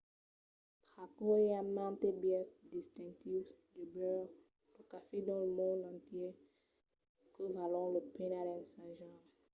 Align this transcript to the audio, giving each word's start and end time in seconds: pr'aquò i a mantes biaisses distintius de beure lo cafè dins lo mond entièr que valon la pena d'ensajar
pr'aquò 0.87 1.31
i 1.45 1.47
a 1.59 1.61
mantes 1.75 2.15
biaisses 2.21 2.67
distintius 2.73 3.47
de 3.75 3.83
beure 3.93 4.33
lo 4.73 4.81
cafè 4.91 5.17
dins 5.27 5.43
lo 5.45 5.49
mond 5.57 5.81
entièr 5.93 6.33
que 7.33 7.43
valon 7.55 7.87
la 7.93 8.01
pena 8.15 8.39
d'ensajar 8.47 9.19